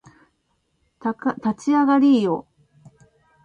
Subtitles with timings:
[0.99, 2.47] 立ち上がりーよ